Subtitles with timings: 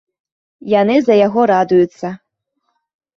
[0.81, 2.07] Яны за яго радуюцца.